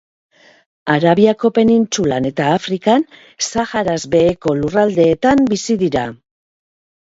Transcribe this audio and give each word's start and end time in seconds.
Arabiako 0.93 1.51
penintsulan 1.57 2.27
eta 2.29 2.47
Afrikan, 2.53 3.05
Saharaz 3.49 3.99
beheko 4.17 4.55
lurraldeetan 4.63 5.45
bizi 5.53 5.77
dira. 5.85 6.09